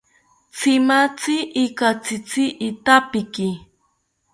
Tzimatzi 0.55 1.35
ikatzitzi 1.63 2.43
itapiki 2.69 3.49